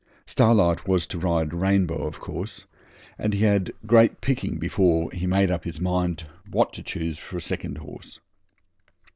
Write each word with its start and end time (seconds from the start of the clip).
Starlight 0.25 0.87
was 0.87 1.05
to 1.05 1.19
ride 1.19 1.53
Rainbow, 1.53 2.07
of 2.07 2.19
course, 2.19 2.65
and 3.19 3.35
he 3.35 3.41
had 3.41 3.71
great 3.85 4.19
picking 4.19 4.57
before 4.57 5.11
he 5.11 5.27
made 5.27 5.51
up 5.51 5.63
his 5.63 5.79
mind 5.79 6.23
what 6.49 6.73
to 6.73 6.81
choose 6.81 7.19
for 7.19 7.39
second 7.39 7.77
horse. 7.77 8.19